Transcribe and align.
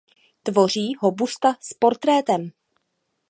Tvoří 0.43 0.95
ho 0.99 1.11
busta 1.11 1.53
s 1.59 1.73
portrétem. 1.73 2.51